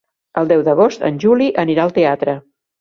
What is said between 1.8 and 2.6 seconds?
al teatre.